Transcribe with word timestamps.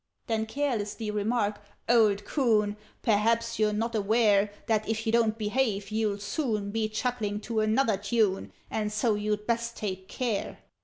"Then 0.25 0.47
carelessly 0.47 1.11
remark 1.11 1.59
'Old 1.87 2.25
coon! 2.25 2.75
Perhaps 3.03 3.59
you're 3.59 3.71
not 3.71 3.93
aware 3.93 4.49
That, 4.65 4.89
if 4.89 5.05
you 5.05 5.11
don't 5.11 5.37
behave, 5.37 5.91
you'll 5.91 6.17
soon 6.17 6.71
Be 6.71 6.89
chuckling 6.89 7.39
to 7.41 7.59
another 7.59 7.97
tune 7.97 8.51
And 8.71 8.91
so 8.91 9.13
you'd 9.13 9.45
best 9.45 9.77
take 9.77 10.07
care!' 10.07 10.57